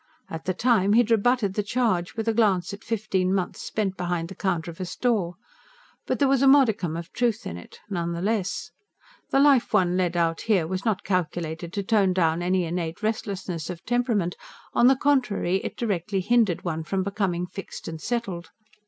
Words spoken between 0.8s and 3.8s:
he had rebutted the charge, with a glance at fifteen months